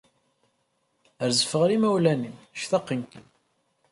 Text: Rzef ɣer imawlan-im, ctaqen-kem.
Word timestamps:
Rzef 1.29 1.51
ɣer 1.59 1.69
imawlan-im, 1.75 2.37
ctaqen-kem. 2.61 3.27